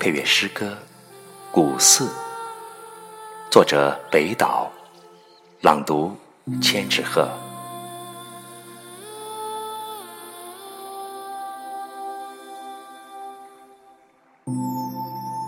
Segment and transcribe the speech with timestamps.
[0.00, 0.76] 配乐诗歌
[1.52, 2.06] 《古寺》，
[3.52, 4.68] 作者北岛，
[5.60, 6.16] 朗读
[6.60, 7.30] 千纸鹤。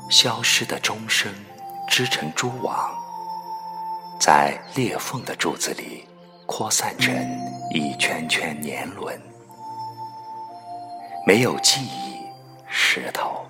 [0.08, 1.34] 消失的钟声
[1.88, 2.94] 织成蛛网，
[4.20, 6.06] 在裂缝的柱子里
[6.46, 7.12] 扩散成
[7.72, 9.20] 一圈圈年轮。
[11.26, 12.03] 没有记忆，
[12.96, 13.44] 石头。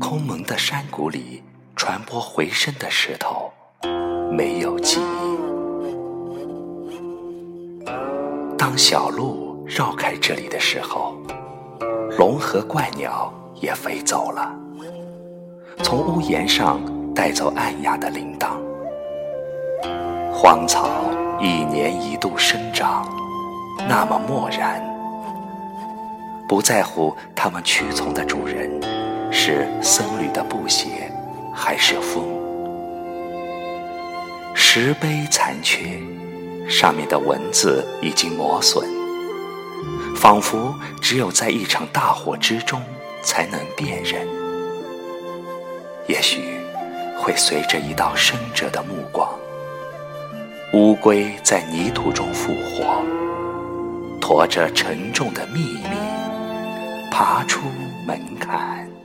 [0.00, 1.44] 空蒙的山谷里
[1.76, 3.52] 传播回声的石头，
[4.32, 5.36] 没有记忆。
[8.56, 11.18] 当小路绕开这里的时候，
[12.16, 14.50] 龙和怪鸟也飞走了。
[15.82, 16.80] 从屋檐上
[17.14, 18.56] 带走暗哑的铃铛，
[20.32, 20.88] 荒草
[21.38, 23.06] 一年一度生长，
[23.86, 24.82] 那么漠然，
[26.48, 28.70] 不在乎他们屈从的主人
[29.32, 31.10] 是僧侣的布鞋
[31.52, 32.24] 还是风。
[34.54, 36.00] 石碑残缺，
[36.68, 38.86] 上面的文字已经磨损，
[40.14, 42.80] 仿佛只有在一场大火之中
[43.22, 44.26] 才能辨认。
[46.06, 46.40] 也许
[47.18, 49.28] 会随着一道生者的目光，
[50.72, 53.02] 乌龟在泥土中复活，
[54.20, 55.96] 驮着沉重的秘密，
[57.18, 57.62] 爬出
[58.06, 58.95] 门槛。